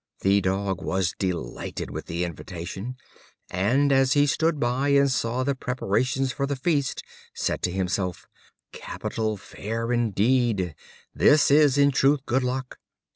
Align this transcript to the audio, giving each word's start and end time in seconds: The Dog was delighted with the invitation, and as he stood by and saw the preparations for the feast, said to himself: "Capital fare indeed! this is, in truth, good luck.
The 0.21 0.41
Dog 0.41 0.81
was 0.81 1.13
delighted 1.19 1.91
with 1.91 2.07
the 2.07 2.23
invitation, 2.25 2.95
and 3.51 3.91
as 3.91 4.13
he 4.13 4.25
stood 4.25 4.59
by 4.59 4.89
and 4.89 5.11
saw 5.11 5.43
the 5.43 5.53
preparations 5.53 6.31
for 6.31 6.47
the 6.47 6.55
feast, 6.55 7.03
said 7.35 7.61
to 7.61 7.71
himself: 7.71 8.25
"Capital 8.71 9.37
fare 9.37 9.91
indeed! 9.93 10.73
this 11.13 11.51
is, 11.51 11.77
in 11.77 11.91
truth, 11.91 12.25
good 12.25 12.41
luck. 12.41 12.79